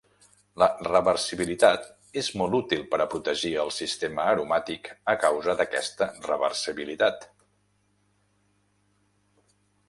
[0.61, 1.83] La reversibilitat
[2.21, 7.29] és molt útil per a protegir el sistema aromàtic a causa d'aquesta reversibilitat.